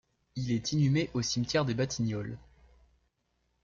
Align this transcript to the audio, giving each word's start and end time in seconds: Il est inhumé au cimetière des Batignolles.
Il 0.35 0.51
est 0.51 0.71
inhumé 0.71 1.11
au 1.13 1.21
cimetière 1.21 1.63
des 1.63 1.75
Batignolles. 1.75 2.39